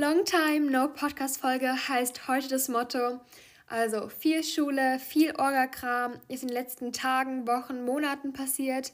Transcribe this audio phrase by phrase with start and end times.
[0.00, 3.18] Long Time No Podcast Folge heißt heute das Motto.
[3.66, 8.92] Also viel Schule, viel Orgakram ist in den letzten Tagen, Wochen, Monaten passiert.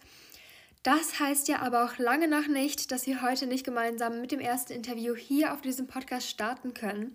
[0.83, 4.41] Das heißt ja aber auch lange noch nicht, dass wir heute nicht gemeinsam mit dem
[4.41, 7.15] ersten Interview hier auf diesem Podcast starten können.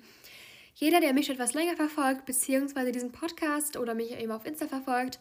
[0.75, 4.67] Jeder, der mich schon etwas länger verfolgt, beziehungsweise diesen Podcast oder mich eben auf Insta
[4.67, 5.19] verfolgt,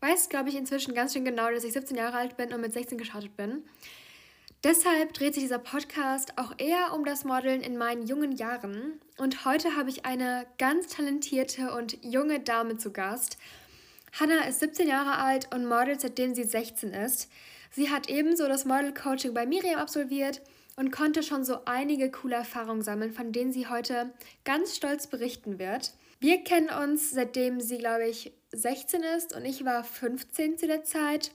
[0.00, 2.74] weiß, glaube ich, inzwischen ganz schön genau, dass ich 17 Jahre alt bin und mit
[2.74, 3.62] 16 gestartet bin.
[4.62, 9.00] Deshalb dreht sich dieser Podcast auch eher um das Modeln in meinen jungen Jahren.
[9.16, 13.38] Und heute habe ich eine ganz talentierte und junge Dame zu Gast.
[14.12, 17.30] Hannah ist 17 Jahre alt und modelt seitdem sie 16 ist.
[17.70, 20.42] Sie hat ebenso das Model-Coaching bei Miriam absolviert
[20.76, 24.12] und konnte schon so einige coole Erfahrungen sammeln, von denen sie heute
[24.44, 25.92] ganz stolz berichten wird.
[26.18, 30.84] Wir kennen uns seitdem sie, glaube ich, 16 ist und ich war 15 zu der
[30.84, 31.32] Zeit.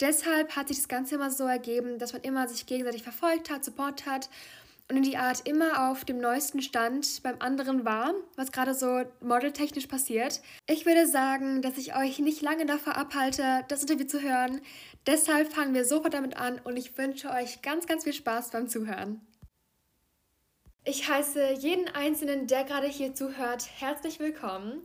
[0.00, 3.64] Deshalb hat sich das Ganze immer so ergeben, dass man immer sich gegenseitig verfolgt hat,
[3.64, 4.30] Support hat
[4.88, 9.02] und in die Art immer auf dem neuesten Stand beim anderen war, was gerade so
[9.20, 10.40] modeltechnisch passiert.
[10.66, 14.60] Ich würde sagen, dass ich euch nicht lange davor abhalte, das Interview zu hören.
[15.06, 18.68] Deshalb fangen wir sofort damit an und ich wünsche euch ganz, ganz viel Spaß beim
[18.68, 19.20] Zuhören.
[20.84, 24.82] Ich heiße jeden Einzelnen, der gerade hier zuhört, herzlich willkommen.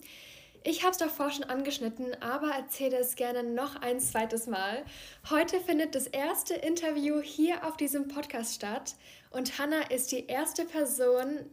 [0.65, 4.85] Ich habe es davor schon angeschnitten, aber erzähle es gerne noch ein zweites Mal.
[5.29, 8.95] Heute findet das erste Interview hier auf diesem Podcast statt
[9.29, 11.49] und Hannah ist die erste Person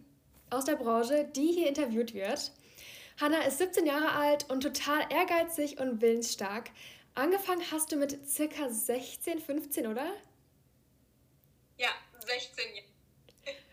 [0.48, 2.53] aus der Branche, die hier interviewt wird.
[3.20, 6.70] Hannah ist 17 Jahre alt und total ehrgeizig und willensstark.
[7.16, 10.06] Angefangen hast du mit circa 16, 15, oder?
[11.78, 11.88] Ja,
[12.25, 12.91] 16 Jahre.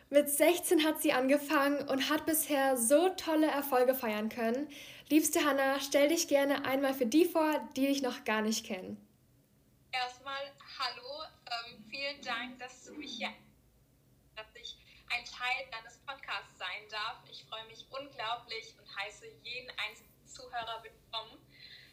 [0.09, 4.69] Mit 16 hat sie angefangen und hat bisher so tolle Erfolge feiern können.
[5.09, 8.97] Liebste Hanna, stell dich gerne einmal für die vor, die dich noch gar nicht kennen.
[9.93, 13.31] Erstmal hallo, ähm, vielen Dank, dass du mich hier,
[14.35, 14.75] dass ich
[15.09, 17.23] ein Teil deines Podcasts sein darf.
[17.31, 21.39] Ich freue mich unglaublich und heiße jeden einzelnen Zuhörer willkommen.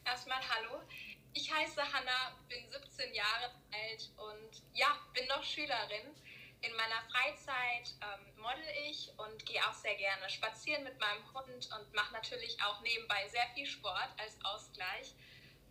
[0.05, 0.83] Erstmal hallo.
[1.35, 6.17] Ich heiße Hanna, bin 17 Jahre alt und ja, bin noch Schülerin
[6.67, 11.69] in meiner Freizeit ähm, model ich und gehe auch sehr gerne spazieren mit meinem Hund
[11.77, 15.15] und mache natürlich auch nebenbei sehr viel Sport als Ausgleich.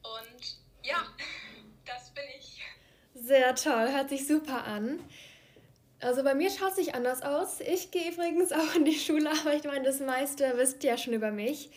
[0.01, 1.07] Und ja,
[1.85, 2.61] das bin ich.
[3.15, 4.99] Sehr toll, hört sich super an.
[5.99, 7.61] Also bei mir schaut es nicht anders aus.
[7.61, 10.97] Ich gehe übrigens auch in die Schule, aber ich meine, das meiste wisst ihr ja
[10.97, 11.69] schon über mich.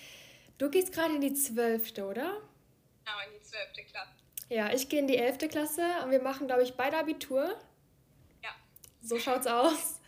[0.59, 2.33] Du gehst gerade in die zwölfte, oder?
[3.05, 4.11] Genau, in die zwölfte Klasse.
[4.49, 7.57] Ja, ich gehe in die elfte Klasse und wir machen, glaube ich, beide Abitur.
[9.07, 10.01] So schaut's aus.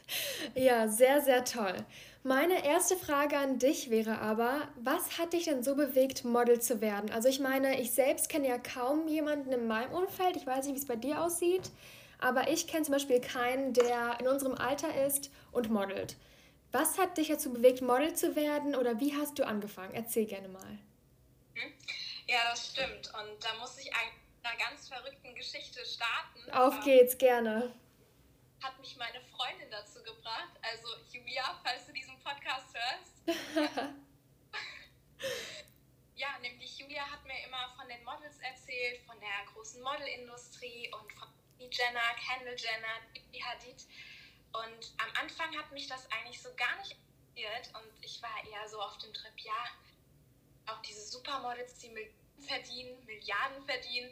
[0.54, 1.84] Ja, sehr, sehr toll.
[2.25, 6.81] Meine erste Frage an dich wäre aber, was hat dich denn so bewegt, Model zu
[6.81, 7.10] werden?
[7.12, 10.36] Also ich meine, ich selbst kenne ja kaum jemanden in meinem Umfeld.
[10.36, 11.70] Ich weiß nicht, wie es bei dir aussieht,
[12.19, 16.16] aber ich kenne zum Beispiel keinen, der in unserem Alter ist und modelt.
[16.72, 19.94] Was hat dich dazu bewegt, Model zu werden oder wie hast du angefangen?
[19.94, 20.78] Erzähl gerne mal.
[21.54, 21.72] Hm?
[22.26, 23.12] Ja, das stimmt.
[23.15, 26.50] Und da muss ich einer ganz verrückten Geschichte starten.
[26.50, 27.72] Auf geht's, gerne
[28.62, 30.52] hat mich meine Freundin dazu gebracht.
[30.62, 33.22] Also Julia, falls du diesen Podcast hörst.
[36.16, 41.12] ja, nämlich Julia hat mir immer von den Models erzählt, von der großen Modelindustrie und
[41.12, 43.86] von Jenner, Kendall Jenner, Bibi Hadid.
[44.52, 48.68] Und am Anfang hat mich das eigentlich so gar nicht interessiert und ich war eher
[48.68, 49.64] so auf dem Trip, ja,
[50.66, 52.14] auch diese Supermodels, die Millionen
[52.47, 54.10] verdienen, Milliarden verdienen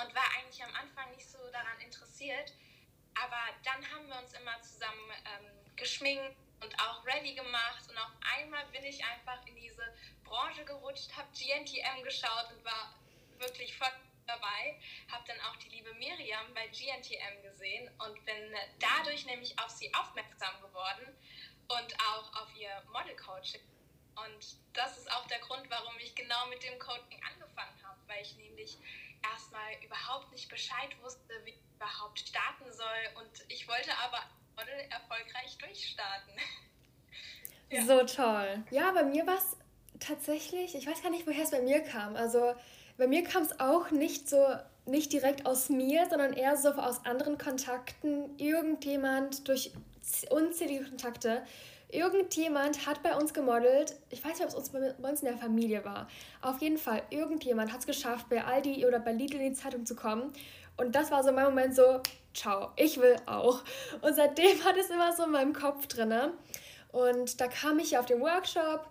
[0.00, 2.52] und war eigentlich am Anfang nicht so daran interessiert.
[3.22, 7.88] Aber dann haben wir uns immer zusammen ähm, geschminkt und auch ready gemacht.
[7.88, 9.82] Und auf einmal bin ich einfach in diese
[10.24, 12.94] Branche gerutscht, habe GNTM geschaut und war
[13.38, 13.88] wirklich voll
[14.26, 14.80] dabei.
[15.10, 19.92] Habe dann auch die liebe Miriam bei GNTM gesehen und bin dadurch nämlich auf sie
[19.94, 21.16] aufmerksam geworden
[21.68, 23.62] und auch auf ihr Model-Coaching.
[24.16, 28.22] Und das ist auch der Grund, warum ich genau mit dem Coaching angefangen habe, weil
[28.22, 28.78] ich nämlich
[29.32, 33.22] erstmal überhaupt nicht Bescheid wusste, wie ich überhaupt starten soll.
[33.22, 34.18] Und ich wollte aber
[34.56, 36.34] Model erfolgreich durchstarten.
[37.70, 37.84] ja.
[37.84, 38.64] So toll.
[38.70, 39.56] Ja, bei mir war es
[40.00, 42.16] tatsächlich, ich weiß gar nicht, woher es bei mir kam.
[42.16, 42.54] Also
[42.96, 44.56] bei mir kam es auch nicht so,
[44.86, 48.38] nicht direkt aus mir, sondern eher so aus anderen Kontakten.
[48.38, 49.72] Irgendjemand durch
[50.30, 51.44] unzählige Kontakte
[51.96, 53.96] Irgendjemand hat bei uns gemodelt.
[54.10, 56.06] Ich weiß nicht, ob es bei uns in der Familie war.
[56.42, 59.86] Auf jeden Fall, irgendjemand hat es geschafft, bei Aldi oder bei Lidl in die Zeitung
[59.86, 60.30] zu kommen.
[60.76, 62.02] Und das war so mein Moment so,
[62.34, 63.64] ciao, ich will auch.
[64.02, 66.12] Und seitdem hat es immer so in meinem Kopf drin.
[66.92, 68.90] Und da kam ich auf den Workshop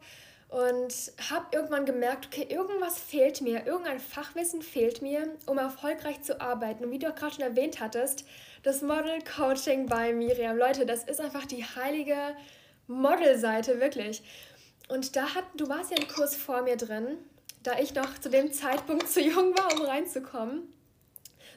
[0.50, 6.42] und habe irgendwann gemerkt, okay, irgendwas fehlt mir, irgendein Fachwissen fehlt mir, um erfolgreich zu
[6.42, 6.86] arbeiten.
[6.86, 8.25] Und wie du auch gerade schon erwähnt hattest,
[8.63, 10.57] das Model Coaching bei Miriam.
[10.57, 12.36] Leute, das ist einfach die heilige
[12.87, 14.23] Modelseite, wirklich.
[14.87, 17.17] Und da hat, du warst ja einen Kurs vor mir drin,
[17.63, 20.71] da ich noch zu dem Zeitpunkt zu jung war, um reinzukommen.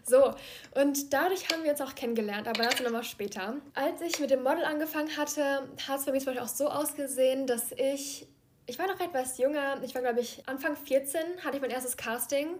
[0.04, 0.34] So,
[0.74, 3.56] und dadurch haben wir uns auch kennengelernt, aber dazu nochmal später.
[3.74, 6.68] Als ich mit dem Model angefangen hatte, hat es bei mir zum Beispiel auch so
[6.68, 8.26] ausgesehen, dass ich,
[8.66, 11.98] ich war noch etwas jünger, ich war glaube ich Anfang 14, hatte ich mein erstes
[11.98, 12.58] Casting.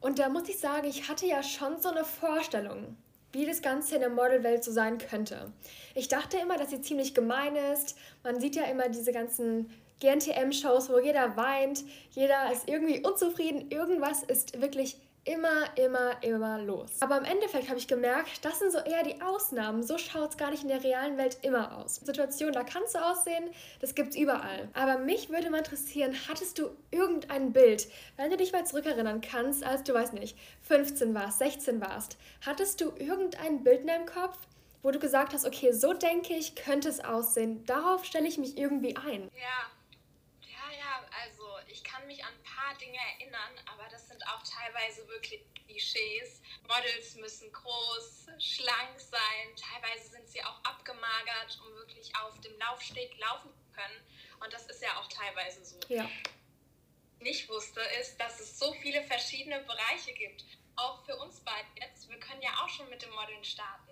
[0.00, 2.96] Und da muss ich sagen, ich hatte ja schon so eine Vorstellung,
[3.34, 5.52] wie das Ganze in der Modelwelt so sein könnte.
[5.94, 7.96] Ich dachte immer, dass sie ziemlich gemein ist.
[8.22, 9.70] Man sieht ja immer diese ganzen
[10.00, 16.90] GNTM-Shows, wo jeder weint, jeder ist irgendwie unzufrieden, irgendwas ist wirklich immer, immer, immer los.
[17.00, 19.82] Aber im Endeffekt habe ich gemerkt, das sind so eher die Ausnahmen.
[19.82, 21.96] So schaut es gar nicht in der realen Welt immer aus.
[21.96, 23.50] Situationen, da kannst du aussehen,
[23.80, 24.68] das gibt es überall.
[24.74, 29.64] Aber mich würde mal interessieren, hattest du irgendein Bild, wenn du dich mal zurückerinnern kannst,
[29.64, 34.36] als du, weiß nicht, 15 warst, 16 warst, hattest du irgendein Bild in deinem Kopf,
[34.82, 37.64] wo du gesagt hast, okay, so denke ich, könnte es aussehen.
[37.64, 39.30] Darauf stelle ich mich irgendwie ein.
[39.34, 39.70] Ja,
[41.74, 46.40] ich kann mich an ein paar Dinge erinnern, aber das sind auch teilweise wirklich Klischees.
[46.68, 53.18] Models müssen groß, schlank sein, teilweise sind sie auch abgemagert, um wirklich auf dem Laufsteg
[53.18, 54.06] laufen zu können.
[54.40, 55.80] Und das ist ja auch teilweise so.
[55.88, 56.08] Ja.
[57.18, 60.44] Nicht wusste, ist, dass es so viele verschiedene Bereiche gibt.
[60.76, 62.08] Auch für uns beide jetzt.
[62.08, 63.90] Wir können ja auch schon mit dem Modeln starten.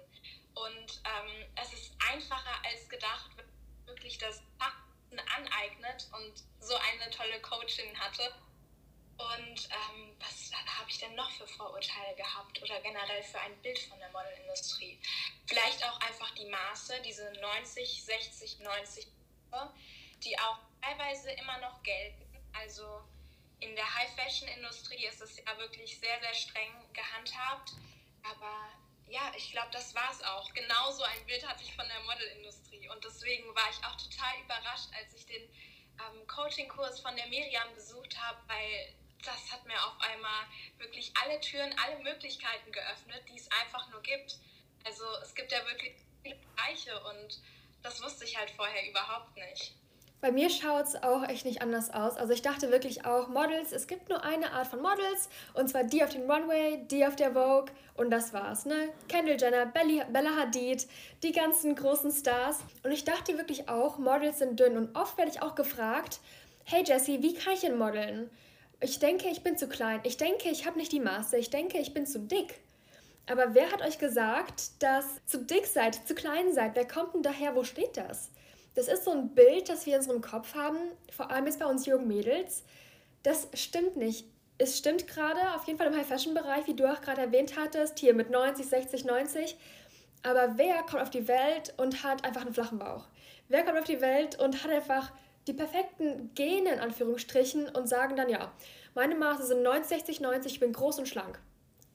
[0.55, 3.31] Und ähm, es ist einfacher als gedacht,
[3.87, 4.41] wirklich das
[5.21, 8.33] aneignet und so eine tolle Coachin hatte.
[9.19, 13.79] Und ähm, was habe ich denn noch für Vorurteile gehabt oder generell für ein Bild
[13.79, 14.99] von der Modelindustrie?
[15.47, 19.07] Vielleicht auch einfach die Maße, diese 90, 60, 90,
[20.25, 22.25] die auch teilweise immer noch gelten.
[22.53, 23.03] Also
[23.61, 27.73] in der High-Fashion-Industrie ist es ja wirklich sehr, sehr streng gehandhabt.
[28.25, 28.71] Aber
[29.13, 30.53] ja, ich glaube, das war es auch.
[30.55, 32.89] Genauso ein Bild hatte ich von der Modelindustrie.
[32.89, 37.75] Und deswegen war ich auch total überrascht, als ich den ähm, Coaching-Kurs von der Miriam
[37.75, 40.47] besucht habe, weil das hat mir auf einmal
[40.79, 44.39] wirklich alle Türen, alle Möglichkeiten geöffnet, die es einfach nur gibt.
[44.85, 47.39] Also es gibt ja wirklich viele Bereiche und
[47.83, 49.75] das wusste ich halt vorher überhaupt nicht.
[50.23, 52.17] Bei mir schaut es auch echt nicht anders aus.
[52.17, 55.83] Also ich dachte wirklich auch, Models, es gibt nur eine Art von Models und zwar
[55.83, 58.65] die auf dem Runway, die auf der Vogue und das war's.
[58.65, 58.91] Ne?
[59.09, 60.87] Kendall Jenner, Bella Hadid,
[61.25, 62.61] die ganzen großen Stars.
[62.85, 66.21] Und ich dachte wirklich auch, Models sind dünn und oft werde ich auch gefragt,
[66.67, 68.31] hey Jessie, wie kann ich denn modeln?
[68.79, 70.03] Ich denke, ich bin zu klein.
[70.05, 71.37] Ich denke, ich habe nicht die Maße.
[71.37, 72.61] Ich denke, ich bin zu dick.
[73.29, 76.77] Aber wer hat euch gesagt, dass zu dick seid, zu klein seid?
[76.77, 77.57] Wer kommt denn daher?
[77.57, 78.31] Wo steht das?
[78.75, 80.79] Das ist so ein Bild, das wir in unserem Kopf haben,
[81.11, 82.65] vor allem jetzt bei uns jungen Mädels.
[83.23, 84.27] Das stimmt nicht.
[84.59, 88.15] Es stimmt gerade, auf jeden Fall im High-Fashion-Bereich, wie du auch gerade erwähnt hattest, hier
[88.15, 89.57] mit 90, 60, 90.
[90.23, 93.07] Aber wer kommt auf die Welt und hat einfach einen flachen Bauch?
[93.49, 95.13] Wer kommt auf die Welt und hat einfach
[95.47, 98.53] die perfekten Gene in Anführungsstrichen und sagen dann, ja,
[98.95, 101.41] meine Maße sind 90, 60, 90, ich bin groß und schlank.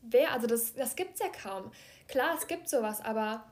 [0.01, 0.31] Wer?
[0.33, 1.71] Also das, das gibt es ja kaum.
[2.07, 3.45] Klar, es gibt sowas, aber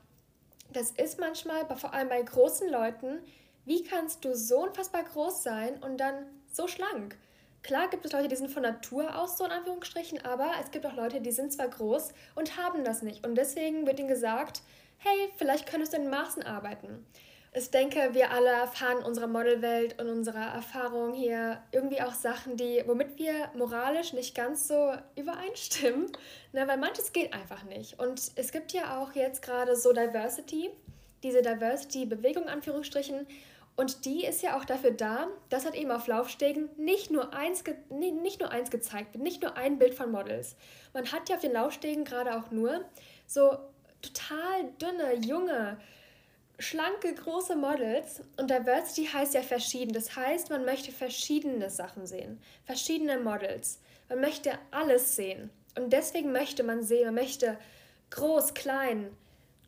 [0.72, 3.20] das ist manchmal, vor allem bei großen Leuten,
[3.66, 7.18] wie kannst du so unfassbar groß sein und dann so schlank?
[7.64, 10.86] Klar gibt es Leute, die sind von Natur aus so in Anführungsstrichen, aber es gibt
[10.86, 13.26] auch Leute, die sind zwar groß und haben das nicht.
[13.26, 14.62] Und deswegen wird ihnen gesagt,
[14.98, 17.06] hey, vielleicht könntest du in Maßen arbeiten
[17.58, 22.58] ich denke, wir alle erfahren in unserer Modelwelt und unserer Erfahrung hier irgendwie auch Sachen,
[22.58, 26.12] die, womit wir moralisch nicht ganz so übereinstimmen,
[26.52, 27.98] ne, weil manches geht einfach nicht.
[27.98, 30.70] Und es gibt ja auch jetzt gerade so Diversity,
[31.24, 33.26] diese Diversity-Bewegung, Anführungsstrichen,
[33.78, 37.64] und die ist ja auch dafür da, dass halt eben auf Laufstegen nicht nur eins,
[37.90, 40.56] nicht nur eins gezeigt wird, nicht nur ein Bild von Models.
[40.94, 42.86] Man hat ja auf den Laufstegen gerade auch nur
[43.28, 43.58] so
[44.02, 45.78] total dünne, junge,
[46.60, 49.94] schlanke, große Models und Diversity heißt ja verschieden.
[49.94, 53.80] Das heißt, man möchte verschiedene Sachen sehen, verschiedene Models.
[54.10, 55.50] Man möchte alles sehen.
[55.78, 57.58] Und deswegen möchte man sehen, man möchte
[58.12, 59.16] groß, klein,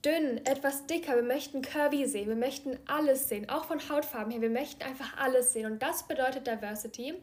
[0.06, 4.42] dünn, etwas dicker, wir möchten curvy sehen, wir möchten alles sehen, auch von Hautfarben her,
[4.42, 5.66] wir möchten einfach alles sehen.
[5.72, 7.16] Und das bedeutet Diversity.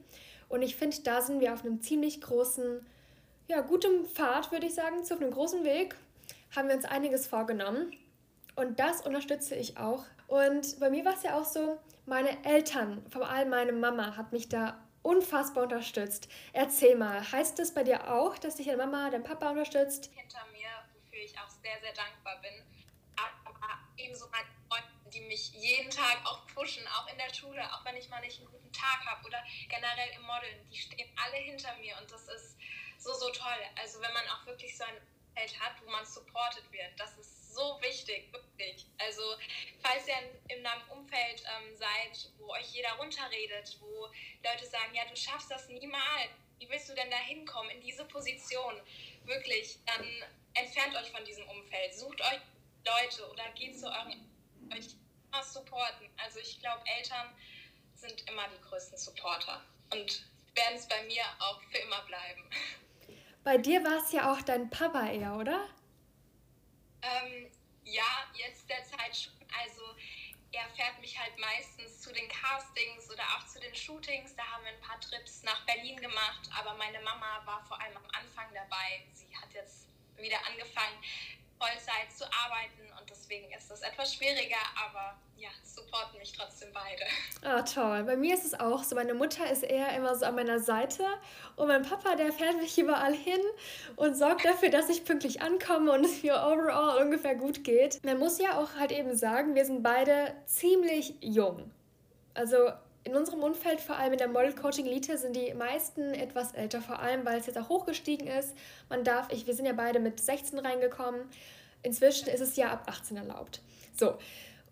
[0.49, 2.85] Und ich finde, da sind wir auf einem ziemlich großen,
[3.49, 5.95] ja, gutem Pfad, würde ich sagen, zu einem großen Weg.
[6.55, 7.91] Haben wir uns einiges vorgenommen.
[8.57, 10.05] Und das unterstütze ich auch.
[10.29, 14.33] Und bei mir war es ja auch so, meine Eltern, vor allem meine Mama, hat
[14.33, 16.29] mich da unfassbar unterstützt.
[16.53, 20.11] Erzähl mal, heißt es bei dir auch, dass dich deine Mama, dein Papa unterstützt?
[20.15, 22.63] Hinter mir, wofür ich auch sehr, sehr dankbar bin.
[23.17, 23.35] Aber
[23.97, 27.97] ebenso meine Freunde, die mich jeden Tag auch pushen, auch in der Schule, auch wenn
[27.97, 31.75] ich mal nicht einen guten Tag habe oder generell im Modeln, die stehen alle hinter
[31.77, 32.57] mir und das ist
[32.99, 33.61] so, so toll.
[33.81, 34.97] Also wenn man auch wirklich so ein
[35.35, 38.87] Umfeld hat, wo man supported wird, das ist so wichtig, wirklich.
[38.99, 39.23] Also,
[39.83, 40.15] falls ihr
[40.49, 44.07] in einem Umfeld ähm, seid, wo euch jeder runterredet, wo
[44.43, 48.05] Leute sagen, ja, du schaffst das niemals, wie willst du denn da hinkommen in diese
[48.05, 48.75] Position?
[49.25, 50.05] Wirklich, dann
[50.55, 52.41] entfernt euch von diesem Umfeld, sucht euch
[52.87, 54.31] Leute oder geht zu euren,
[54.73, 54.87] euch
[55.29, 56.09] immer supporten.
[56.17, 57.35] Also, ich glaube, Eltern
[57.95, 62.49] sind immer die größten Supporter und werden es bei mir auch für immer bleiben.
[63.43, 65.69] Bei dir war es ja auch dein Papa eher, oder?
[67.03, 67.51] Ähm,
[67.85, 69.33] ja, jetzt derzeit schon.
[69.63, 69.83] Also
[70.55, 74.37] er fährt mich halt meistens zu den Castings oder auch zu den Shootings.
[74.37, 76.49] Da haben wir ein paar Trips nach Berlin gemacht.
[76.59, 79.05] Aber meine Mama war vor allem am Anfang dabei.
[79.13, 80.97] Sie hat jetzt wieder angefangen,
[81.59, 84.57] Vollzeit zu arbeiten und deswegen ist das etwas schwieriger,
[84.87, 87.03] aber ja, supporten mich trotzdem beide.
[87.43, 88.05] Ah, toll.
[88.05, 88.95] Bei mir ist es auch so.
[88.95, 91.05] Meine Mutter ist eher immer so an meiner Seite
[91.57, 93.41] und mein Papa, der fährt mich überall hin
[93.97, 98.03] und sorgt dafür, dass ich pünktlich ankomme und es mir overall ungefähr gut geht.
[98.05, 101.71] Man muss ja auch halt eben sagen, wir sind beide ziemlich jung.
[102.35, 102.73] Also
[103.05, 106.81] in unserem Umfeld, vor allem in der Model Coaching Elite, sind die meisten etwas älter,
[106.81, 108.55] vor allem weil es jetzt auch hochgestiegen ist.
[108.89, 111.21] Man darf, ich, wir sind ja beide mit 16 reingekommen.
[111.83, 113.61] Inzwischen ist es ja ab 18 erlaubt.
[113.95, 114.17] So.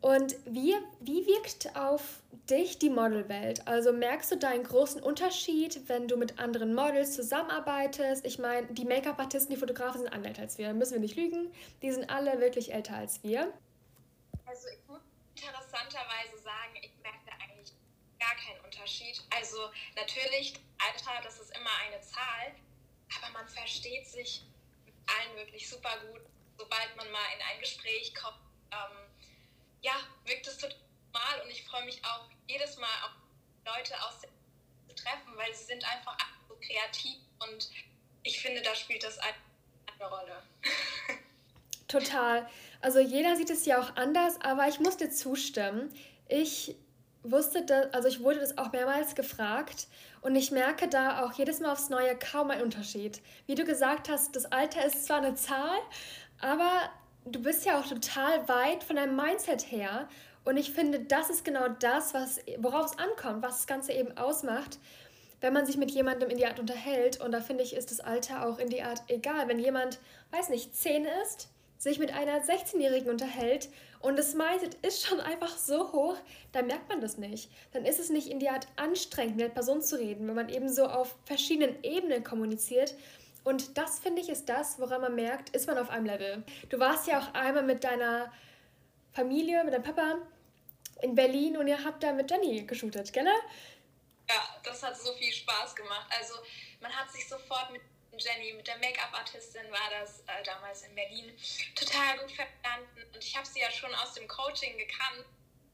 [0.01, 2.21] Und wie, wie wirkt auf
[2.51, 3.69] dich die Modelwelt?
[3.69, 8.27] Also merkst du da einen großen Unterschied, wenn du mit anderen Models zusammenarbeitest?
[8.27, 11.53] Ich meine, die Make-up-Artisten, die Fotografen sind älter als wir, da müssen wir nicht lügen.
[11.83, 13.53] Die sind alle wirklich älter als wir.
[14.45, 15.01] Also ich muss
[15.37, 16.93] interessanterweise sagen, ich
[18.23, 19.23] gar keinen Unterschied.
[19.31, 22.55] Also natürlich, Alter, das ist immer eine Zahl,
[23.19, 24.43] aber man versteht sich
[24.85, 26.23] mit allen wirklich super gut
[26.63, 28.39] sobald man mal in ein Gespräch kommt,
[28.71, 28.97] ähm,
[29.83, 29.93] ja,
[30.27, 34.31] wirkt es total und ich freue mich auch jedes Mal auch Leute aus dem
[34.89, 36.17] zu treffen, weil sie sind einfach
[36.49, 37.71] so kreativ und
[38.23, 40.43] ich finde, da spielt das eine Rolle.
[41.89, 42.49] Total.
[42.81, 45.93] Also jeder sieht es ja auch anders, aber ich muss dir zustimmen.
[46.29, 46.77] Ich
[47.23, 49.87] wusste das, also ich wurde das auch mehrmals gefragt
[50.21, 53.21] und ich merke da auch jedes Mal aufs Neue kaum einen Unterschied.
[53.47, 55.79] Wie du gesagt hast, das Alter ist zwar eine Zahl,
[56.41, 56.71] aber
[57.25, 60.09] du bist ja auch total weit von deinem Mindset her.
[60.45, 64.17] Und ich finde, das ist genau das, was, worauf es ankommt, was das Ganze eben
[64.19, 64.79] ausmacht,
[65.41, 67.21] wenn man sich mit jemandem in die Art unterhält.
[67.21, 69.47] Und da finde ich, ist das Alter auch in die Art egal.
[69.47, 70.01] Wenn jemand,
[70.33, 71.49] weiß nicht, 10 ist,
[71.79, 73.69] sich mit einer 16-Jährigen unterhält
[74.03, 76.17] und das Mindset ist schon einfach so hoch,
[76.53, 77.51] dann merkt man das nicht.
[77.73, 80.49] Dann ist es nicht in die Art anstrengend, mit der Person zu reden, wenn man
[80.49, 82.95] eben so auf verschiedenen Ebenen kommuniziert
[83.45, 86.45] und das finde ich ist das, woran man merkt, ist man auf einem Level.
[86.69, 88.33] Du warst ja auch einmal mit deiner
[89.13, 90.19] Familie, mit deinem Papa
[91.03, 93.27] in Berlin und ihr habt da mit Jenny geshootet, gell?
[94.29, 96.07] Ja, das hat so viel Spaß gemacht.
[96.17, 96.35] Also
[96.81, 97.83] man hat sich sofort mit
[98.19, 101.37] Jenny, mit der Make-up-Artistin war das äh, damals in Berlin,
[101.75, 103.03] total gut verstanden.
[103.15, 105.25] Und ich habe sie ja schon aus dem Coaching gekannt.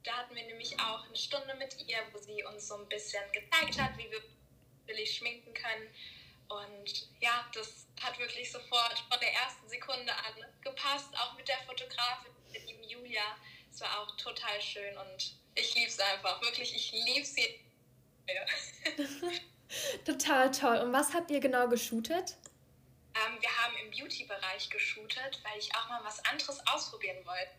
[0.04, 3.23] Da hatten wir nämlich auch eine Stunde mit ihr, wo sie uns so ein bisschen
[3.33, 4.23] gezeigt hat, wie wir
[4.87, 5.88] billig schminken können.
[6.49, 11.59] Und ja, das hat wirklich sofort von der ersten Sekunde an gepasst, auch mit der
[11.66, 13.37] Fotografin, mit lieben Julia.
[13.71, 16.40] Es war auch total schön und ich liebe es einfach.
[16.40, 17.61] Wirklich, ich liebe sie.
[20.05, 20.79] total toll.
[20.79, 22.37] Und was habt ihr genau geshootet?
[23.15, 27.51] Ähm, wir haben im Beauty-Bereich geshootet, weil ich auch mal was anderes ausprobieren wollte.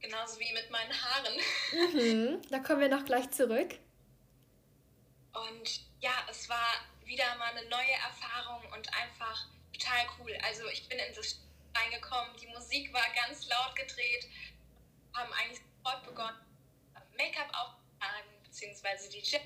[0.00, 1.40] Genauso wie mit meinen Haaren.
[1.94, 3.78] Mhm, da kommen wir noch gleich zurück.
[5.32, 10.36] Und ja, es war wieder mal eine neue Erfahrung und einfach total cool.
[10.46, 11.40] Also ich bin in das
[11.74, 14.28] reingekommen, die Musik war ganz laut gedreht,
[15.14, 16.36] haben eigentlich sofort begonnen,
[17.16, 19.42] Make-up aufzutragen, beziehungsweise die Chip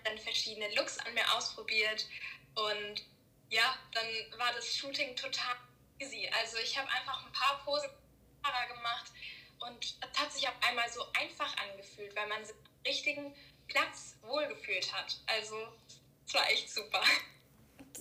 [0.00, 2.06] hat dann verschiedene Looks an mir ausprobiert
[2.54, 3.04] und
[3.50, 5.56] ja, dann war das Shooting total
[5.98, 6.28] easy.
[6.40, 7.90] Also ich habe einfach ein paar Posen
[8.74, 9.12] gemacht
[9.60, 13.34] und es hat sich auf einmal so einfach angefühlt, weil man sich am richtigen
[13.68, 15.20] Platz wohlgefühlt hat.
[15.26, 15.56] Also
[16.26, 17.02] es war echt super.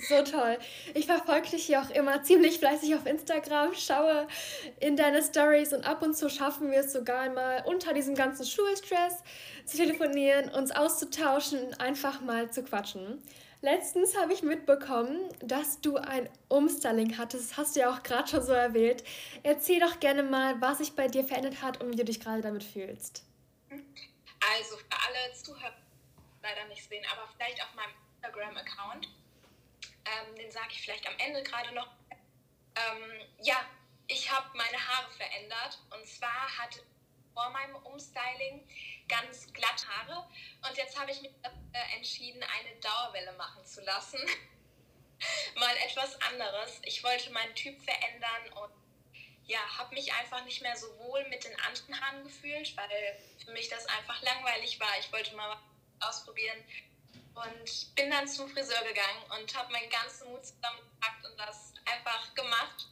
[0.07, 0.57] So toll.
[0.93, 4.27] Ich verfolge dich ja auch immer ziemlich fleißig auf Instagram, schaue
[4.79, 8.45] in deine Stories und ab und zu schaffen wir es sogar einmal unter diesem ganzen
[8.45, 9.23] Schulstress
[9.65, 13.21] zu telefonieren, uns auszutauschen, einfach mal zu quatschen.
[13.61, 17.51] Letztens habe ich mitbekommen, dass du ein Umstyling hattest.
[17.51, 19.03] Das hast du ja auch gerade schon so erwähnt.
[19.43, 22.41] Erzähl doch gerne mal, was sich bei dir verändert hat und wie du dich gerade
[22.41, 23.25] damit fühlst.
[23.69, 25.73] Also für alle Zuhörer
[26.41, 29.18] leider nicht sehen, aber vielleicht auf meinem Instagram-Account.
[30.05, 31.87] Ähm, den sage ich vielleicht am Ende gerade noch.
[32.75, 33.59] Ähm, ja,
[34.07, 35.79] ich habe meine Haare verändert.
[35.91, 36.83] Und zwar hatte
[37.33, 38.67] vor meinem Umstyling
[39.07, 40.27] ganz glatte Haare.
[40.67, 41.31] Und jetzt habe ich mich
[41.95, 44.19] entschieden, eine Dauerwelle machen zu lassen.
[45.55, 46.79] Mal etwas anderes.
[46.83, 48.73] Ich wollte meinen Typ verändern und
[49.45, 53.51] ja, habe mich einfach nicht mehr so wohl mit den anderen Haaren gefühlt, weil für
[53.51, 54.99] mich das einfach langweilig war.
[54.99, 55.49] Ich wollte mal
[55.99, 56.63] was ausprobieren
[57.43, 62.33] und bin dann zum Friseur gegangen und habe meinen ganzen Mut zusammengepackt und das einfach
[62.35, 62.87] gemacht.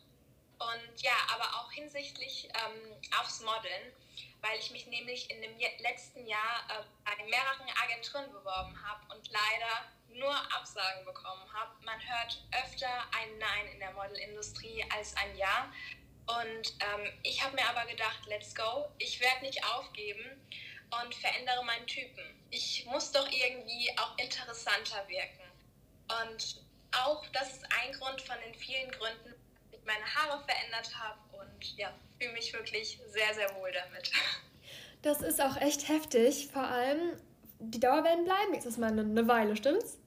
[0.60, 3.94] Und ja, aber auch hinsichtlich ähm, aufs Modeln,
[4.42, 9.30] weil ich mich nämlich in dem letzten Jahr äh, bei mehreren Agenturen beworben habe und
[9.30, 11.72] leider nur Absagen bekommen habe.
[11.86, 15.72] Man hört öfter ein Nein in der Modelindustrie als ein Ja.
[16.26, 20.42] Und ähm, ich habe mir aber gedacht, let's go, ich werde nicht aufgeben
[21.02, 22.37] und verändere meinen Typen.
[22.50, 25.44] Ich muss doch irgendwie auch interessanter wirken.
[26.24, 26.62] Und
[26.92, 29.34] auch das ist ein Grund von den vielen Gründen,
[29.72, 34.12] dass ich meine Haare verändert habe und ja, fühle mich wirklich sehr, sehr wohl damit.
[35.04, 36.50] Das ist auch echt heftig.
[36.52, 37.22] Vor allem,
[37.60, 40.00] die Dauerwellen bleiben jetzt erstmal eine Weile, stimmt's?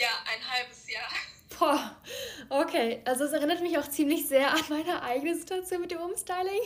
[0.00, 1.08] Ja, ein halbes Jahr.
[1.58, 1.96] Boah,
[2.50, 3.00] okay.
[3.04, 6.60] Also es erinnert mich auch ziemlich sehr an meine eigene Situation mit dem Umstyling.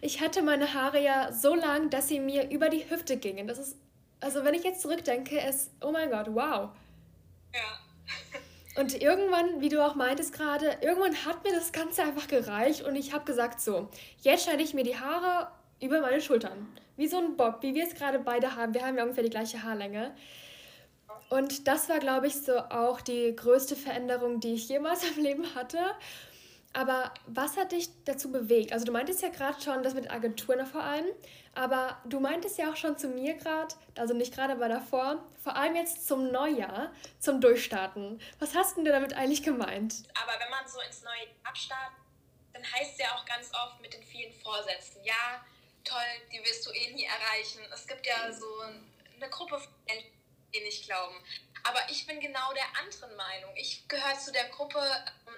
[0.00, 3.48] Ich hatte meine Haare ja so lang, dass sie mir über die Hüfte gingen.
[3.48, 3.76] Das ist,
[4.20, 6.70] also wenn ich jetzt zurückdenke, ist, oh mein Gott, wow.
[7.54, 8.80] Ja.
[8.80, 12.94] Und irgendwann, wie du auch meintest gerade, irgendwann hat mir das Ganze einfach gereicht und
[12.94, 13.88] ich habe gesagt, so,
[14.20, 15.48] jetzt schneide ich mir die Haare
[15.80, 16.68] über meine Schultern.
[16.96, 18.74] Wie so ein Bob, wie wir es gerade beide haben.
[18.74, 20.14] Wir haben ja ungefähr die gleiche Haarlänge.
[21.28, 25.54] Und das war, glaube ich, so auch die größte Veränderung, die ich jemals im Leben
[25.54, 25.78] hatte.
[26.72, 28.72] Aber was hat dich dazu bewegt?
[28.72, 31.06] Also du meintest ja gerade schon das mit Agenturen vor allem,
[31.54, 35.56] aber du meintest ja auch schon zu mir gerade, also nicht gerade, aber davor, vor
[35.56, 38.20] allem jetzt zum Neujahr, zum Durchstarten.
[38.38, 40.04] Was hast denn du damit eigentlich gemeint?
[40.22, 41.92] Aber wenn man so ins neue Jahr
[42.52, 45.44] dann heißt es ja auch ganz oft mit den vielen Vorsätzen, ja,
[45.84, 47.60] toll, die wirst du eh nie erreichen.
[47.72, 48.46] Es gibt ja so
[49.16, 50.10] eine Gruppe von Menschen,
[50.54, 51.16] die nicht glauben.
[51.64, 53.50] Aber ich bin genau der anderen Meinung.
[53.56, 54.80] Ich gehöre zu der Gruppe,
[55.26, 55.34] ähm,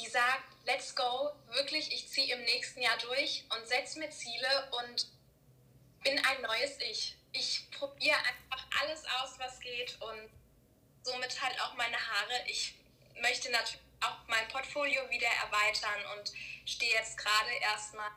[0.00, 4.70] die sagt, let's go, wirklich, ich ziehe im nächsten Jahr durch und setze mir Ziele
[4.82, 5.06] und
[6.02, 7.16] bin ein neues Ich.
[7.32, 10.30] Ich probiere einfach alles aus, was geht und
[11.02, 12.44] somit halt auch meine Haare.
[12.46, 12.74] Ich
[13.20, 16.32] möchte natürlich auch mein Portfolio wieder erweitern und
[16.64, 18.10] stehe jetzt gerade erstmal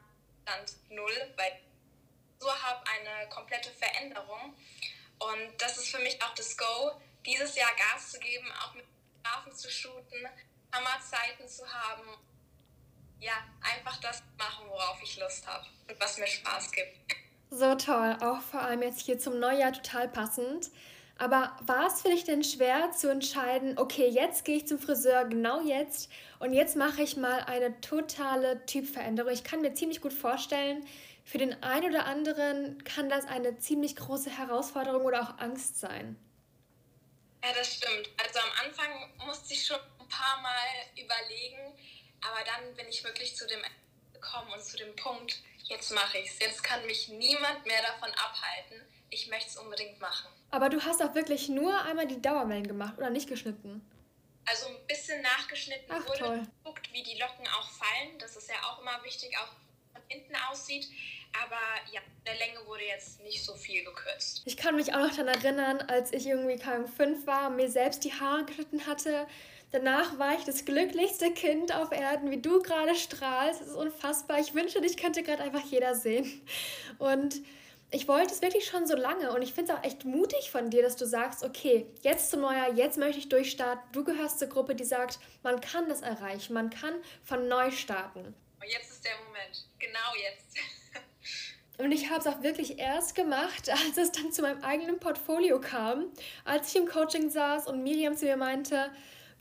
[0.44, 4.56] Stand Null, weil ich so habe eine komplette Veränderung.
[5.20, 8.86] Und das ist für mich auch das Go, dieses Jahr Gas zu geben, auch mit
[9.24, 10.28] Grafen zu shooten,
[10.74, 12.04] Hammerzeiten zu haben.
[13.20, 17.16] Ja, einfach das machen, worauf ich Lust habe und was mir Spaß gibt.
[17.50, 20.72] So toll, auch vor allem jetzt hier zum Neujahr total passend.
[21.20, 25.26] Aber war es für dich denn schwer zu entscheiden, okay, jetzt gehe ich zum Friseur,
[25.26, 29.32] genau jetzt, und jetzt mache ich mal eine totale Typveränderung?
[29.32, 30.86] Ich kann mir ziemlich gut vorstellen,
[31.24, 36.18] für den einen oder anderen kann das eine ziemlich große Herausforderung oder auch Angst sein.
[37.44, 38.10] Ja, das stimmt.
[38.26, 39.78] Also am Anfang musste ich schon
[40.18, 41.78] paar Mal überlegen,
[42.22, 43.60] aber dann bin ich wirklich zu dem
[44.14, 46.40] gekommen und zu dem Punkt, jetzt mache ich es.
[46.40, 48.82] Jetzt kann mich niemand mehr davon abhalten.
[49.10, 50.32] Ich möchte es unbedingt machen.
[50.52, 53.88] Aber du hast auch wirklich nur einmal die Dauerwellen gemacht oder nicht geschnitten?
[54.46, 56.48] Also ein bisschen nachgeschnitten Ach, wurde toll.
[56.64, 58.18] geguckt, wie die Locken auch fallen.
[58.20, 59.48] Das ist ja auch immer wichtig, auch
[59.94, 60.88] von hinten aussieht.
[61.42, 61.60] Aber
[61.92, 64.44] ja, der Länge wurde jetzt nicht so viel gekürzt.
[64.46, 67.70] Ich kann mich auch noch daran erinnern, als ich irgendwie kaum fünf war und mir
[67.70, 69.28] selbst die Haare geschnitten hatte.
[69.74, 73.60] Danach war ich das glücklichste Kind auf Erden, wie du gerade strahlst.
[73.60, 74.40] Es ist unfassbar.
[74.40, 76.46] Ich wünsche, dich könnte gerade einfach jeder sehen.
[77.00, 77.42] Und
[77.90, 80.70] ich wollte es wirklich schon so lange und ich finde es auch echt mutig von
[80.70, 83.82] dir, dass du sagst, okay, jetzt zum Neujahr, jetzt möchte ich durchstarten.
[83.94, 88.36] Du gehörst zur Gruppe, die sagt, man kann das erreichen, man kann von neu starten.
[88.64, 90.56] Jetzt ist der Moment, genau jetzt.
[91.80, 95.60] Und ich habe es auch wirklich erst gemacht, als es dann zu meinem eigenen Portfolio
[95.60, 96.12] kam,
[96.46, 98.92] als ich im Coaching saß und Miriam zu mir meinte,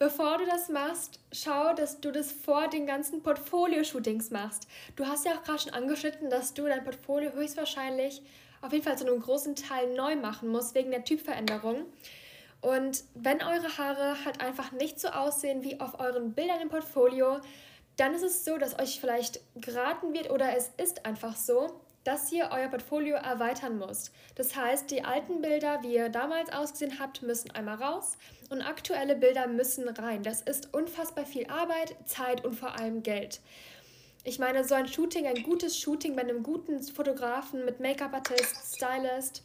[0.02, 4.66] bevor du das machst, schau, dass du das vor den ganzen Portfolio-Shootings machst.
[4.96, 8.20] Du hast ja auch gerade schon angeschnitten, dass du dein Portfolio höchstwahrscheinlich
[8.62, 11.86] auf jeden Fall zu einem großen Teil neu machen musst, wegen der Typveränderung.
[12.60, 17.40] Und wenn eure Haare halt einfach nicht so aussehen wie auf euren Bildern im Portfolio,
[17.96, 22.32] dann ist es so, dass euch vielleicht geraten wird oder es ist einfach so, dass
[22.32, 24.12] ihr euer Portfolio erweitern müsst.
[24.34, 28.18] Das heißt, die alten Bilder, wie ihr damals ausgesehen habt, müssen einmal raus
[28.50, 30.22] und aktuelle Bilder müssen rein.
[30.22, 33.40] Das ist unfassbar viel Arbeit, Zeit und vor allem Geld.
[34.24, 39.42] Ich meine, so ein Shooting, ein gutes Shooting bei einem guten Fotografen mit Make-up-Artist, Stylist,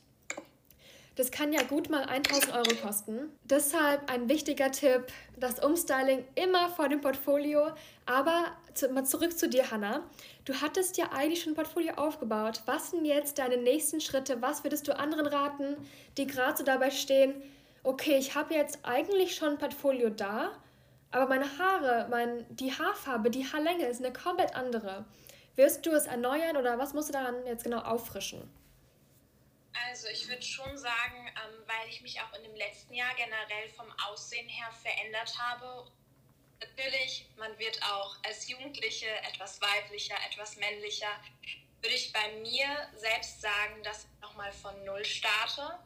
[1.18, 3.32] das kann ja gut mal 1000 Euro kosten.
[3.44, 7.72] Deshalb ein wichtiger Tipp, das Umstyling immer vor dem Portfolio.
[8.06, 10.04] Aber zu, mal zurück zu dir, Hannah.
[10.46, 12.62] Du hattest ja eigentlich schon ein Portfolio aufgebaut.
[12.68, 14.44] Was sind jetzt deine nächsten Schritte?
[14.44, 15.76] Was würdest du anderen raten,
[16.18, 17.34] die gerade so dabei stehen,
[17.82, 20.52] okay, ich habe jetzt eigentlich schon ein Portfolio da,
[21.10, 25.06] aber meine Haare, mein, die Haarfarbe, die Haarlänge ist eine komplett andere.
[25.56, 28.48] Wirst du es erneuern oder was musst du daran jetzt genau auffrischen?
[29.86, 33.70] Also ich würde schon sagen, ähm, weil ich mich auch in dem letzten Jahr generell
[33.70, 35.92] vom Aussehen her verändert habe.
[36.60, 41.12] Natürlich, man wird auch als Jugendliche etwas weiblicher, etwas männlicher.
[41.82, 45.80] Würde ich bei mir selbst sagen, dass ich nochmal von Null starte,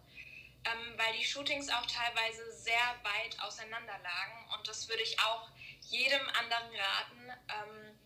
[0.65, 4.53] ähm, weil die Shootings auch teilweise sehr weit auseinander lagen.
[4.55, 5.49] Und das würde ich auch
[5.81, 7.29] jedem anderen raten.
[7.49, 8.00] Ähm,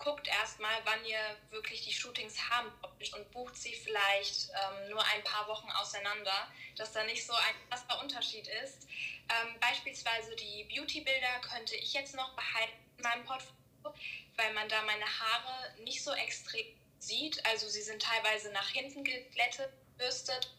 [0.00, 1.18] guckt erstmal, wann ihr
[1.50, 2.72] wirklich die Shootings haben
[3.14, 7.54] und bucht sie vielleicht ähm, nur ein paar Wochen auseinander, dass da nicht so ein
[7.68, 8.88] krasser Unterschied ist.
[9.28, 13.94] Ähm, beispielsweise die Beauty-Bilder könnte ich jetzt noch behalten in meinem Portfolio,
[14.36, 16.66] weil man da meine Haare nicht so extrem
[16.98, 17.44] sieht.
[17.46, 20.50] Also sie sind teilweise nach hinten geglättet, bürstet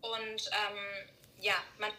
[0.00, 1.92] und ähm, ja, man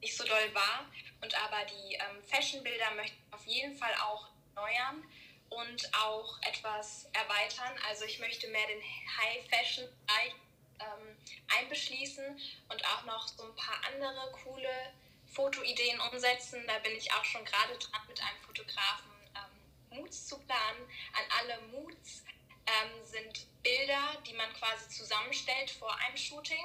[0.00, 0.90] nicht so doll war.
[1.20, 5.04] Und aber die ähm, Fashion-Bilder möchte ich auf jeden Fall auch erneuern
[5.50, 7.78] und auch etwas erweitern.
[7.88, 8.82] Also ich möchte mehr den
[9.18, 10.34] High-Fashion-Bereich
[10.80, 11.16] ähm,
[11.58, 14.92] einbeschließen und auch noch so ein paar andere coole
[15.26, 16.64] Fotoideen umsetzen.
[16.66, 20.88] Da bin ich auch schon gerade dran, mit einem Fotografen ähm, Moods zu planen.
[21.12, 22.24] An alle Moods
[22.66, 26.64] ähm, sind Bilder, die man quasi zusammenstellt vor einem Shooting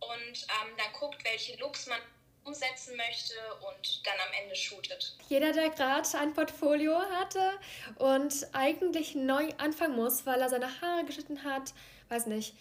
[0.00, 2.00] und ähm, dann guckt, welche Looks man
[2.44, 3.34] umsetzen möchte
[3.68, 5.16] und dann am Ende shootet.
[5.28, 7.52] Jeder, der gerade ein Portfolio hatte
[7.96, 11.72] und eigentlich neu anfangen muss, weil er seine Haare geschnitten hat,
[12.08, 12.54] weiß nicht,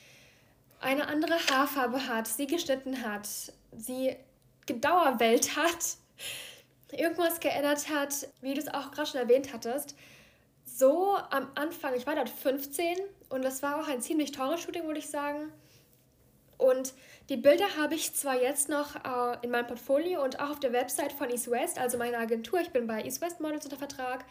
[0.80, 3.28] eine andere Haarfarbe hat, sie geschnitten hat,
[3.72, 4.16] sie
[4.66, 5.98] gedauerwelt hat,
[6.92, 9.96] irgendwas geändert hat, wie du es auch gerade schon erwähnt hattest.
[10.66, 12.98] So am Anfang, ich war dort 15
[13.30, 15.52] und das war auch ein ziemlich teures Shooting, würde ich sagen.
[16.62, 16.94] Und
[17.30, 20.72] die Bilder habe ich zwar jetzt noch äh, in meinem Portfolio und auch auf der
[20.72, 22.62] Website von East West, also meiner Agentur.
[22.62, 24.26] Ich bin bei East West Models unter Vertrag.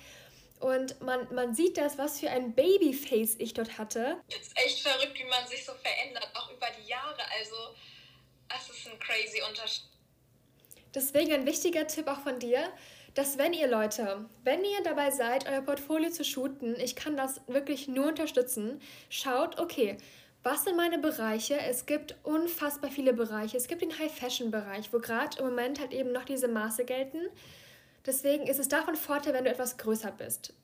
[0.60, 4.20] Und man, man sieht das, was für ein Babyface ich dort hatte.
[4.28, 7.18] Es ist echt verrückt, wie man sich so verändert, auch über die Jahre.
[7.36, 7.56] Also,
[8.48, 9.82] es ist ein crazy Unterschied.
[10.94, 12.72] Deswegen ein wichtiger Tipp auch von dir,
[13.14, 17.40] dass wenn ihr Leute, wenn ihr dabei seid, euer Portfolio zu shooten, ich kann das
[17.48, 19.98] wirklich nur unterstützen, schaut, okay,
[20.42, 21.58] was sind meine Bereiche?
[21.58, 23.56] Es gibt unfassbar viele Bereiche.
[23.56, 27.18] Es gibt den High-Fashion-Bereich, wo gerade im Moment halt eben noch diese Maße gelten.
[28.06, 30.54] Deswegen ist es davon Vorteil, wenn du etwas größer bist.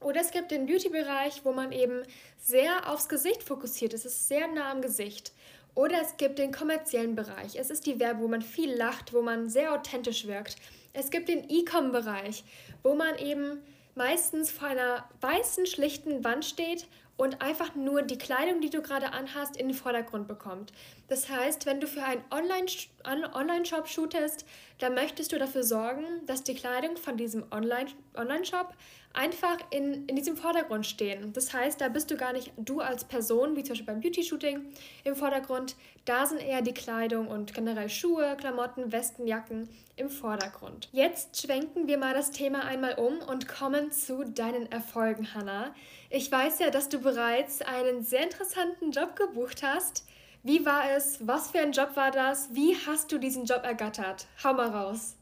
[0.00, 2.02] Oder es gibt den Beauty-Bereich, wo man eben
[2.38, 4.06] sehr aufs Gesicht fokussiert ist.
[4.06, 5.32] Es ist sehr nah am Gesicht.
[5.74, 7.56] Oder es gibt den kommerziellen Bereich.
[7.56, 10.56] Es ist die Werbung, wo man viel lacht, wo man sehr authentisch wirkt.
[10.94, 12.44] Es gibt den E-Com-Bereich,
[12.82, 13.62] wo man eben
[13.94, 19.12] meistens vor einer weißen, schlichten Wand steht und einfach nur die Kleidung, die du gerade
[19.12, 20.72] anhast, in den Vordergrund bekommt.
[21.08, 24.44] Das heißt, wenn du für einen Online-Shop shootest,
[24.78, 28.74] dann möchtest du dafür sorgen, dass die Kleidung von diesem Online-Shop
[29.16, 31.32] einfach in, in diesem Vordergrund stehen.
[31.32, 34.66] Das heißt, da bist du gar nicht du als Person, wie zum Beispiel beim Beauty-Shooting,
[35.04, 35.74] im Vordergrund.
[36.04, 40.88] Da sind eher die Kleidung und generell Schuhe, Klamotten, Westen, Jacken im Vordergrund.
[40.92, 45.74] Jetzt schwenken wir mal das Thema einmal um und kommen zu deinen Erfolgen, Hannah.
[46.10, 50.04] Ich weiß ja, dass du bereits einen sehr interessanten Job gebucht hast.
[50.46, 51.26] Wie war es?
[51.26, 52.54] Was für ein Job war das?
[52.54, 54.28] Wie hast du diesen Job ergattert?
[54.44, 55.16] Hau mal raus.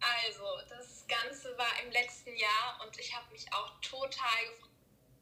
[0.00, 4.70] Also, das Ganze war im letzten Jahr und ich habe mich auch total gefreut,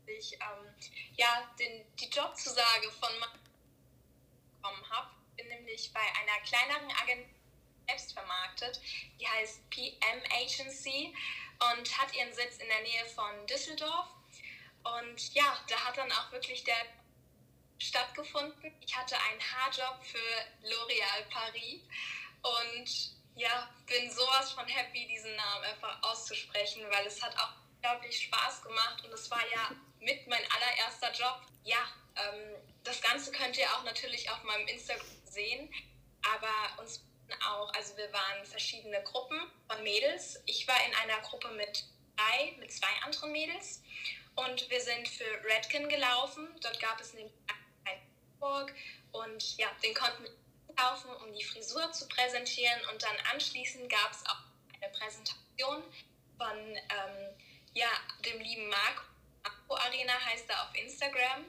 [0.07, 0.73] dass ich ähm,
[1.17, 3.09] ja, den, die Jobzusage von
[4.63, 5.11] bekommen habe.
[5.37, 7.35] Bin nämlich bei einer kleineren Agentur
[7.89, 8.81] selbst vermarktet,
[9.19, 11.13] die heißt PM Agency
[11.73, 14.11] und hat ihren Sitz in der Nähe von Düsseldorf.
[14.85, 16.77] Und ja, da hat dann auch wirklich der
[17.79, 18.75] stattgefunden.
[18.81, 21.81] Ich hatte einen Haarjob für L'Oréal Paris
[22.43, 28.25] und ja, bin sowas von happy, diesen Namen einfach auszusprechen, weil es hat auch unglaublich
[28.25, 31.41] Spaß gemacht und es war ja mit mein allererster Job.
[31.65, 31.87] Ja,
[32.17, 35.73] ähm, das Ganze könnt ihr auch natürlich auf meinem Instagram sehen,
[36.23, 37.05] aber uns
[37.47, 39.39] auch, also wir waren verschiedene Gruppen
[39.69, 40.41] von Mädels.
[40.47, 41.85] Ich war in einer Gruppe mit
[42.17, 43.83] drei, mit zwei anderen Mädels
[44.35, 46.49] und wir sind für Redken gelaufen.
[46.61, 47.33] Dort gab es nämlich
[48.39, 48.75] Burg
[49.13, 50.31] und ja, den konnten wir
[50.77, 54.39] laufen, um die Frisur zu präsentieren und dann anschließend gab es auch
[54.81, 55.83] eine Präsentation
[56.37, 57.37] von ähm,
[57.75, 57.89] ja,
[58.25, 59.03] dem lieben Marco.
[59.43, 61.45] Marco Arena heißt er auf Instagram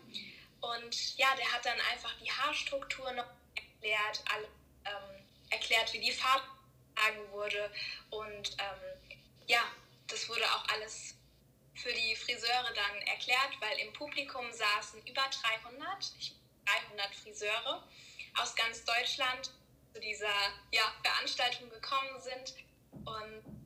[0.61, 4.47] und ja, der hat dann einfach die Haarstruktur noch erklärt, alle,
[4.85, 6.43] ähm, erklärt, wie die Farbe
[7.31, 7.71] wurde
[8.09, 9.63] und ähm, ja,
[10.07, 11.15] das wurde auch alles
[11.75, 15.23] für die Friseure dann erklärt, weil im Publikum saßen über
[15.63, 16.13] 300.
[16.19, 16.35] Ich
[16.89, 17.83] 300 Friseure
[18.41, 19.51] aus ganz Deutschland
[19.93, 20.27] zu dieser
[20.71, 22.55] ja, Veranstaltung gekommen sind.
[23.05, 23.59] Und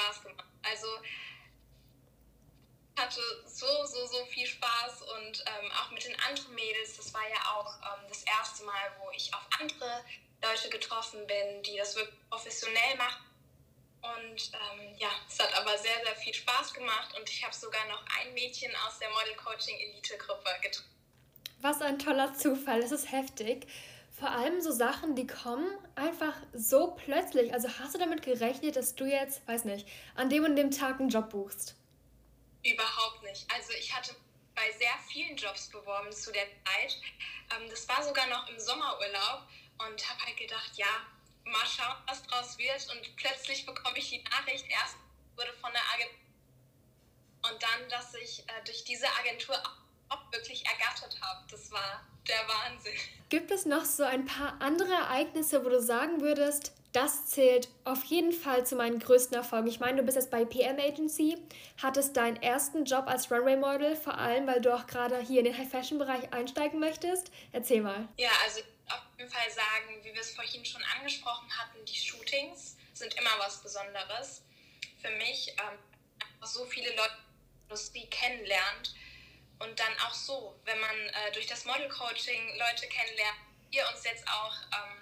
[0.00, 0.46] Spaß gemacht.
[0.62, 0.88] Also
[2.96, 6.96] hatte so, so, so viel Spaß und ähm, auch mit den anderen Mädels.
[6.96, 10.04] Das war ja auch ähm, das erste Mal, wo ich auf andere
[10.42, 13.26] Leute getroffen bin, die das wirklich professionell machen.
[14.02, 17.86] Und ähm, ja, es hat aber sehr, sehr viel Spaß gemacht und ich habe sogar
[17.86, 20.99] noch ein Mädchen aus der Model Coaching Elite Gruppe getroffen.
[21.60, 23.66] Was ein toller Zufall, das ist heftig.
[24.18, 27.52] Vor allem so Sachen, die kommen einfach so plötzlich.
[27.52, 31.00] Also hast du damit gerechnet, dass du jetzt, weiß nicht, an dem und dem Tag
[31.00, 31.76] einen Job buchst?
[32.64, 33.46] Überhaupt nicht.
[33.54, 34.14] Also ich hatte
[34.54, 37.00] bei sehr vielen Jobs beworben zu der Zeit.
[37.54, 39.46] Ähm, das war sogar noch im Sommerurlaub
[39.78, 41.06] und habe halt gedacht, ja,
[41.44, 42.88] mal schauen, was draus wird.
[42.94, 44.96] Und plötzlich bekomme ich die Nachricht, erst
[45.36, 46.20] wurde von der Agentur
[47.42, 49.56] und dann, dass ich äh, durch diese Agentur
[50.10, 51.46] auch wirklich ergattert habe.
[51.50, 52.92] Das war der Wahnsinn.
[53.28, 58.02] Gibt es noch so ein paar andere Ereignisse, wo du sagen würdest, das zählt auf
[58.04, 59.68] jeden Fall zu meinen größten Erfolgen.
[59.68, 61.38] Ich meine, du bist jetzt bei PM Agency,
[61.80, 65.44] hattest deinen ersten Job als Runway Model, vor allem weil du auch gerade hier in
[65.44, 67.30] den High Fashion Bereich einsteigen möchtest.
[67.52, 68.08] Erzähl mal.
[68.16, 72.76] Ja, also auf jeden Fall sagen, wie wir es vorhin schon angesprochen hatten, die Shootings
[72.92, 74.42] sind immer was Besonderes.
[75.00, 75.78] Für mich ähm,
[76.42, 78.94] so viele Leute die Industrie kennenlernt
[79.60, 83.38] und dann auch so, wenn man äh, durch das Model Coaching Leute kennenlernt,
[83.70, 85.00] wir uns jetzt auch ähm,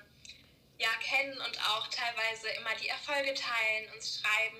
[0.78, 4.58] ja, kennen und auch teilweise immer die Erfolge teilen, uns schreiben.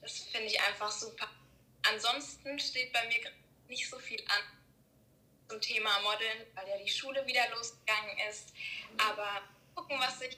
[0.00, 1.28] Das finde ich einfach super.
[1.92, 3.32] Ansonsten steht bei mir
[3.68, 4.42] nicht so viel an
[5.48, 8.52] zum Thema Modeln, weil ja die Schule wieder losgegangen ist.
[8.98, 9.42] Aber
[9.74, 10.36] gucken, was sich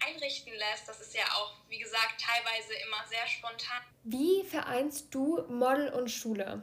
[0.00, 3.82] einrichten lässt, das ist ja auch, wie gesagt, teilweise immer sehr spontan.
[4.04, 6.62] Wie vereinst du Model und Schule?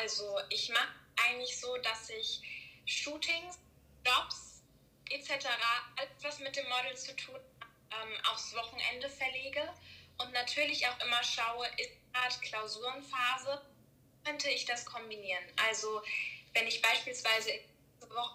[0.00, 2.40] Also, ich mache eigentlich so, dass ich
[2.86, 3.58] Shootings,
[4.04, 4.62] Jobs
[5.10, 5.46] etc.,
[5.96, 7.38] alles was mit dem Model zu tun
[7.90, 9.62] ähm, aufs Wochenende verlege
[10.18, 13.62] und natürlich auch immer schaue, ist gerade Klausurenphase,
[14.24, 15.44] könnte ich das kombinieren.
[15.68, 16.02] Also
[16.52, 17.50] wenn ich beispielsweise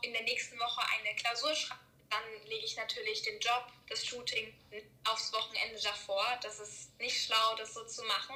[0.01, 4.53] in der nächsten Woche eine Klausur schreibe, dann lege ich natürlich den Job, das Shooting
[5.05, 6.25] aufs Wochenende davor.
[6.41, 8.35] Das ist nicht schlau, das so zu machen,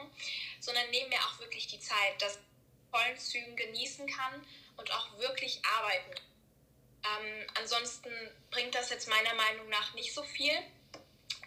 [0.60, 2.38] sondern nehme mir auch wirklich die Zeit, dass
[2.94, 4.46] vollen Zügen genießen kann
[4.78, 6.16] und auch wirklich arbeiten.
[7.04, 8.12] Ähm, ansonsten
[8.52, 10.54] bringt das jetzt meiner Meinung nach nicht so viel.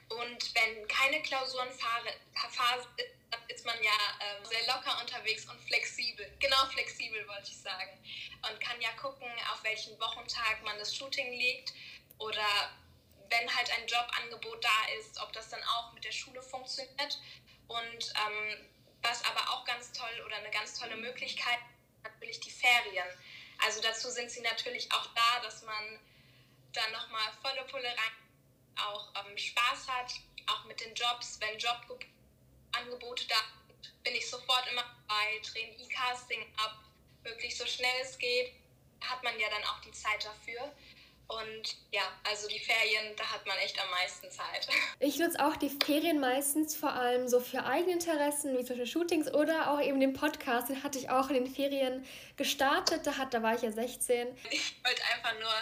[0.09, 2.09] Und wenn keine Klausurenphase
[2.97, 6.31] ist, dann ist man ja ähm, sehr locker unterwegs und flexibel.
[6.39, 7.99] Genau flexibel wollte ich sagen.
[8.49, 11.73] Und kann ja gucken, auf welchen Wochentag man das Shooting legt
[12.19, 12.77] oder
[13.29, 17.19] wenn halt ein Jobangebot da ist, ob das dann auch mit der Schule funktioniert.
[17.67, 18.69] Und ähm,
[19.03, 21.59] was aber auch ganz toll oder eine ganz tolle Möglichkeit
[22.03, 23.07] natürlich die Ferien.
[23.65, 26.01] Also dazu sind sie natürlich auch da, dass man
[26.73, 28.27] dann nochmal volle Pulle rein
[28.77, 30.13] auch ähm, Spaß hat,
[30.47, 36.45] auch mit den Jobs, wenn Jobangebote da sind, bin ich sofort immer bei, drehen E-Casting
[36.59, 36.77] ab,
[37.23, 38.53] wirklich so schnell es geht,
[39.01, 40.73] hat man ja dann auch die Zeit dafür.
[41.29, 44.69] Und ja, also die Ferien, da hat man echt am meisten Zeit.
[45.01, 48.87] Ich nutze auch die Ferien meistens vor allem so für eigene Interessen, wie zum Beispiel
[48.87, 50.69] Shootings oder auch eben den Podcast.
[50.69, 52.05] Den hatte ich auch in den Ferien
[52.37, 53.07] gestartet.
[53.07, 54.29] Da, hat, da war ich ja 16.
[54.51, 55.53] Ich wollte einfach nur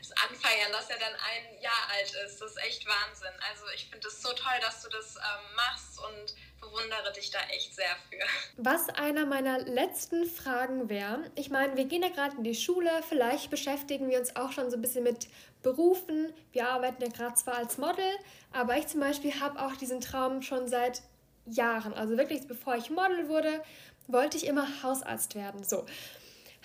[0.00, 2.40] das anfeiern, dass er dann ein Jahr alt ist.
[2.40, 3.32] Das ist echt Wahnsinn.
[3.50, 7.38] Also ich finde es so toll, dass du das ähm, machst und bewundere dich da
[7.50, 8.24] echt sehr für.
[8.56, 12.90] Was einer meiner letzten Fragen wäre, ich meine, wir gehen ja gerade in die Schule,
[13.08, 15.28] vielleicht beschäftigen wir uns auch schon so ein bisschen mit
[15.62, 16.32] Berufen.
[16.52, 18.10] Wir arbeiten ja gerade zwar als Model,
[18.52, 21.02] aber ich zum Beispiel habe auch diesen Traum schon seit
[21.46, 21.94] Jahren.
[21.94, 23.62] Also wirklich, bevor ich Model wurde,
[24.06, 25.64] wollte ich immer Hausarzt werden.
[25.64, 25.86] So.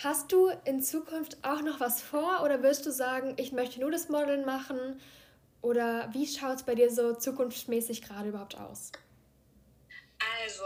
[0.04, 3.92] Hast du in Zukunft auch noch was vor oder würdest du sagen, ich möchte nur
[3.92, 5.02] das Modeln machen?
[5.62, 8.92] Oder wie schaut es bei dir so zukunftsmäßig gerade überhaupt aus?
[10.44, 10.66] Also,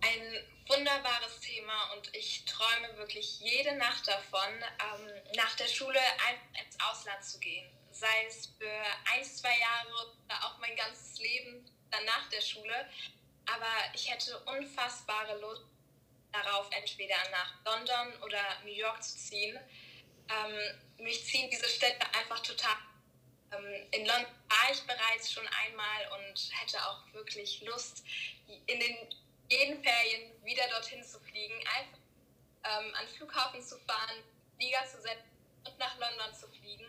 [0.00, 5.98] ein wunderbares Thema und ich träume wirklich jede Nacht davon, ähm, nach der Schule
[6.64, 7.68] ins Ausland zu gehen.
[7.90, 8.70] Sei es für
[9.14, 12.86] ein, zwei Jahre oder auch mein ganzes Leben dann nach der Schule.
[13.46, 15.64] Aber ich hätte unfassbare Lust
[16.42, 19.58] darauf, entweder nach London oder New York zu ziehen.
[20.28, 22.76] Ähm, mich ziehen diese Städte einfach total.
[23.52, 28.04] Ähm, in London war ich bereits schon einmal und hätte auch wirklich Lust,
[28.66, 28.96] in den
[29.48, 31.98] jeden Ferien wieder dorthin zu fliegen, einfach
[32.64, 34.22] ähm, an Flughafen zu fahren,
[34.56, 35.30] Flieger zu setzen
[35.64, 36.86] und nach London zu fliegen.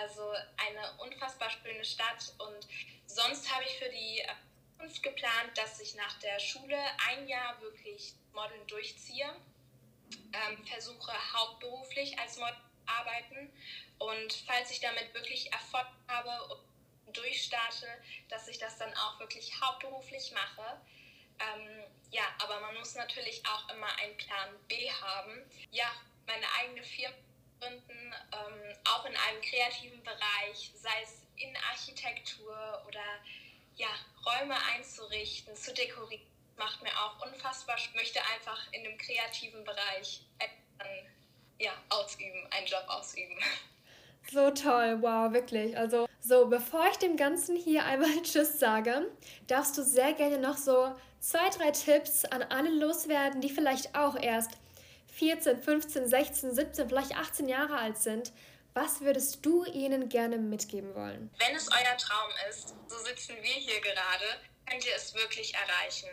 [0.00, 2.66] Also eine unfassbar schöne Stadt und
[3.06, 4.22] sonst habe ich für die
[4.82, 6.76] Zukunft geplant, dass ich nach der Schule
[7.08, 9.32] ein Jahr wirklich Modeln durchziehe,
[10.32, 13.52] ähm, versuche hauptberuflich als Model zu arbeiten
[13.98, 16.60] und falls ich damit wirklich Erfolg habe
[17.06, 17.86] und durchstarte,
[18.28, 20.80] dass ich das dann auch wirklich hauptberuflich mache.
[21.38, 25.48] Ähm, ja, aber man muss natürlich auch immer einen Plan B haben.
[25.70, 25.92] Ja,
[26.26, 27.14] meine eigene Firma
[27.60, 33.20] gründen, ähm, auch in einem kreativen Bereich, sei es in Architektur oder
[33.82, 33.88] ja,
[34.24, 36.24] Räume einzurichten, zu dekorieren,
[36.56, 37.76] macht mir auch unfassbar.
[37.76, 40.24] Ich möchte einfach in dem kreativen Bereich
[41.58, 43.36] ja, ausüben, einen Job ausüben.
[44.30, 45.76] So toll, wow, wirklich.
[45.76, 49.10] Also, so, bevor ich dem Ganzen hier einmal Tschüss sage,
[49.48, 54.16] darfst du sehr gerne noch so zwei, drei Tipps an alle loswerden, die vielleicht auch
[54.16, 54.52] erst
[55.14, 58.32] 14, 15, 16, 17, vielleicht 18 Jahre alt sind.
[58.74, 61.30] Was würdest du ihnen gerne mitgeben wollen?
[61.38, 64.24] Wenn es euer Traum ist, so sitzen wir hier gerade,
[64.66, 66.08] könnt ihr es wirklich erreichen.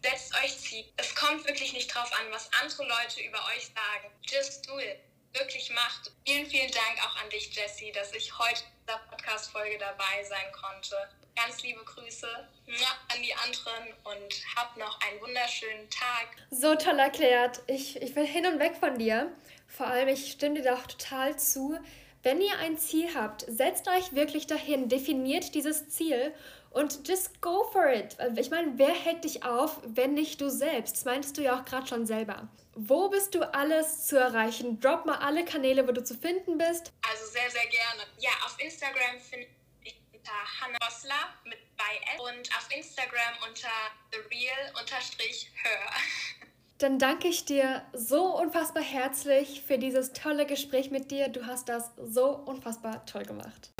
[0.00, 0.84] Setzt euch Ziel.
[0.96, 4.14] Es kommt wirklich nicht drauf an, was andere Leute über euch sagen.
[4.22, 5.00] Just do it
[5.32, 6.12] wirklich macht.
[6.24, 10.52] Vielen, vielen Dank auch an dich, Jessie, dass ich heute in dieser Podcast-Folge dabei sein
[10.52, 10.96] konnte.
[11.34, 16.28] Ganz liebe Grüße an die anderen und habt noch einen wunderschönen Tag.
[16.50, 17.60] So toll erklärt.
[17.66, 19.32] Ich, ich will hin und weg von dir.
[19.66, 21.76] Vor allem, ich stimme dir doch total zu.
[22.24, 26.34] Wenn ihr ein Ziel habt, setzt euch wirklich dahin, definiert dieses Ziel
[26.70, 28.16] und just go for it.
[28.36, 30.96] Ich meine, wer hält dich auf, wenn nicht du selbst?
[30.96, 32.48] Das meintest du ja auch gerade schon selber.
[32.74, 34.80] Wo bist du alles zu erreichen?
[34.80, 36.92] Drop mal alle Kanäle, wo du zu finden bist.
[37.08, 38.04] Also sehr, sehr gerne.
[38.18, 39.46] Ja, auf Instagram finde
[39.82, 43.68] ich unter Hannah Bossler mit bei S und auf Instagram unter
[44.10, 44.72] TheReal-Her.
[46.78, 51.28] Dann danke ich dir so unfassbar herzlich für dieses tolle Gespräch mit dir.
[51.28, 53.73] Du hast das so unfassbar toll gemacht.